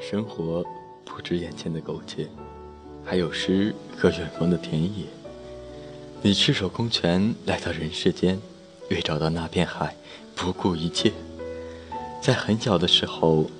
[0.00, 0.64] 生活
[1.04, 2.26] 不止眼前的苟且，
[3.04, 5.04] 还有诗和远方的田野。
[6.22, 8.40] 你赤手空拳来到人世间，
[8.90, 9.94] 为找到那片海，
[10.34, 11.12] 不顾一切。
[12.22, 13.50] 在很小的时候，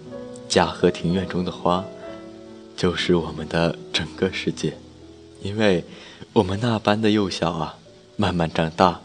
[0.48, 1.84] 家和庭院中的花，
[2.75, 4.77] 就是我们的整个世界。
[5.43, 5.84] 因为
[6.32, 7.79] 我们那般的幼小啊，
[8.16, 9.02] 慢慢长大，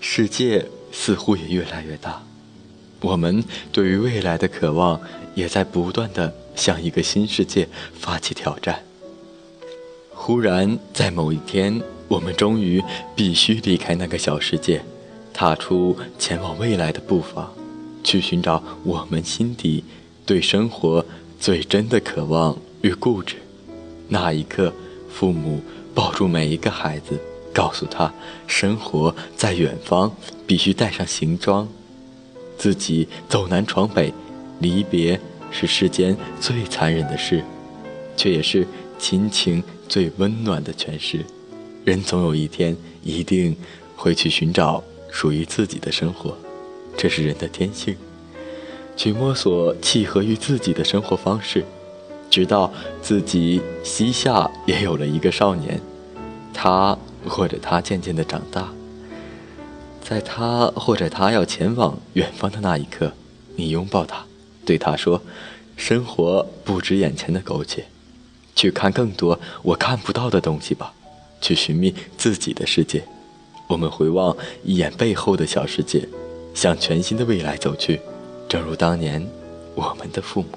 [0.00, 2.22] 世界似乎也越来越大。
[3.00, 5.00] 我们对于未来的渴望，
[5.34, 8.82] 也在不断的向一个新世界发起挑战。
[10.12, 12.82] 忽然，在某一天，我们终于
[13.14, 14.82] 必须离开那个小世界，
[15.32, 17.52] 踏出前往未来的步伐，
[18.02, 19.84] 去寻找我们心底
[20.24, 21.04] 对生活
[21.38, 23.36] 最真的渴望与固执。
[24.08, 24.72] 那一刻，
[25.12, 25.60] 父母
[25.94, 27.20] 抱住每一个孩子，
[27.52, 28.12] 告诉他：
[28.46, 31.68] 生活在远方，必须带上行装。
[32.56, 34.12] 自己走南闯北，
[34.60, 37.42] 离别是世间最残忍的事，
[38.16, 38.66] 却也是
[38.98, 41.24] 亲情最温暖的诠释。
[41.84, 43.56] 人总有一天一定
[43.94, 46.36] 会去寻找属于自己的生活，
[46.96, 47.96] 这是人的天性。
[48.96, 51.64] 去摸索契合于自己的生活方式，
[52.30, 55.78] 直到自己膝下也有了一个少年，
[56.54, 58.72] 他或者他渐渐的长大。
[60.08, 63.12] 在他或者他要前往远方的那一刻，
[63.56, 64.24] 你拥抱他，
[64.64, 65.20] 对他说
[65.76, 67.86] ：“生活不止眼前的苟且，
[68.54, 70.94] 去看更多我看不到的东西吧，
[71.40, 73.02] 去寻觅自己的世界。”
[73.66, 76.08] 我们回望一眼背后的小世界，
[76.54, 78.00] 向全新的未来走去，
[78.48, 79.26] 正如当年
[79.74, 80.50] 我们的父母。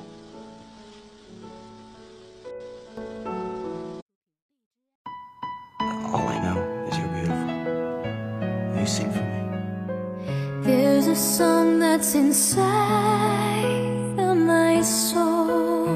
[11.10, 12.64] A song that's inside
[14.20, 15.88] of my soul.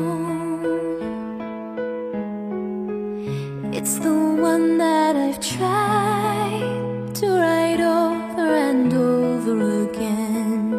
[3.71, 4.15] It's the
[4.51, 10.73] one that I've tried to write over and over again.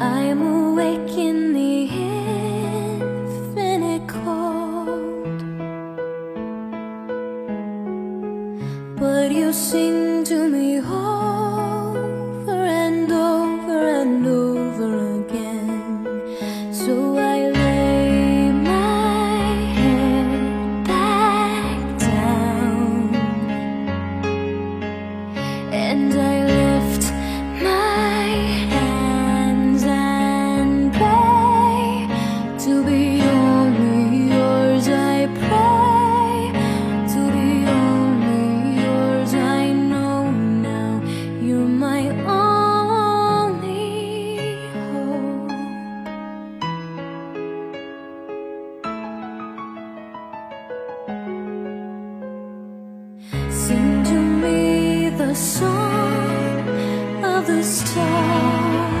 [0.00, 1.86] I'm awake in the
[3.14, 5.40] infinite cold,
[8.98, 10.57] but you sing to me.
[25.72, 26.57] and I
[55.38, 56.68] song
[57.24, 58.97] of the stars.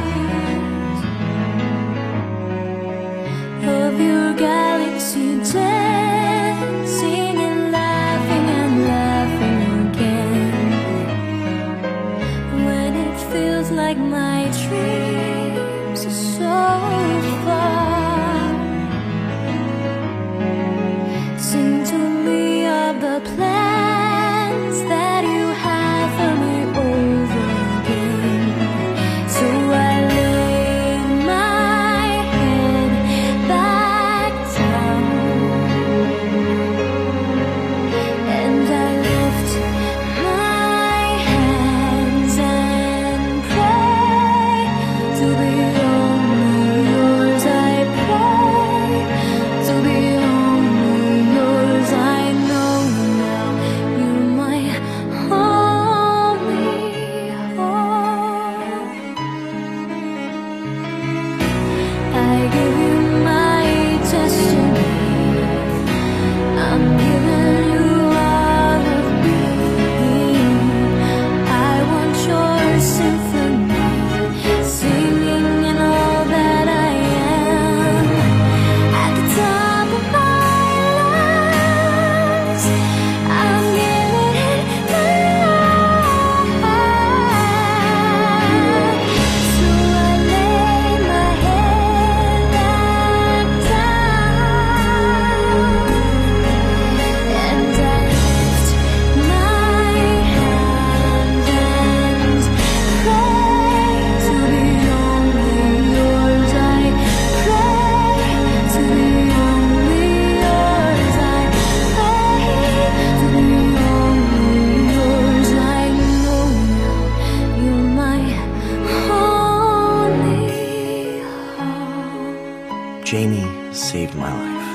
[123.10, 124.68] Jamie saved my life.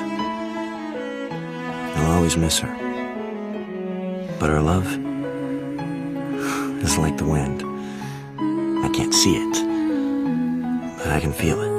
[1.98, 2.76] I'll always miss her.
[4.40, 4.88] But her love
[6.84, 7.62] is like the wind.
[8.84, 9.54] I can't see it,
[10.98, 11.73] but I can feel it.